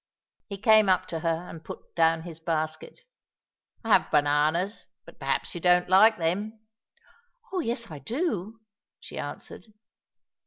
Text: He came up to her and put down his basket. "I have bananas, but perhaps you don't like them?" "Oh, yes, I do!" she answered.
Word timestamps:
He 0.49 0.57
came 0.57 0.89
up 0.89 1.05
to 1.09 1.19
her 1.19 1.47
and 1.47 1.63
put 1.63 1.93
down 1.93 2.23
his 2.23 2.39
basket. 2.39 3.01
"I 3.83 3.89
have 3.93 4.09
bananas, 4.09 4.87
but 5.05 5.19
perhaps 5.19 5.53
you 5.53 5.61
don't 5.61 5.89
like 5.89 6.17
them?" 6.17 6.59
"Oh, 7.53 7.59
yes, 7.59 7.91
I 7.91 7.99
do!" 7.99 8.61
she 8.99 9.19
answered. 9.19 9.65